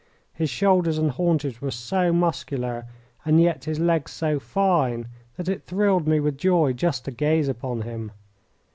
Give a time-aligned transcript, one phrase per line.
[0.33, 2.87] His shoulders and haunches were so muscular,
[3.23, 7.47] and yet his legs so fine, that it thrilled me with joy just to gaze
[7.47, 8.11] upon him.